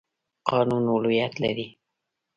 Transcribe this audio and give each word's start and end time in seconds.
قانون 0.49 0.83
اولیت 0.95 1.33
لري. 1.43 1.67